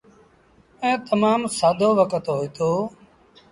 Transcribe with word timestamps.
ائيٚݩ 0.83 1.03
تمآم 1.07 1.41
سآدو 1.57 1.89
وکت 1.99 2.25
هوئيٚتو۔ 2.31 2.71